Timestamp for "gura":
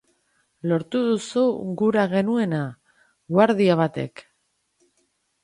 1.81-2.05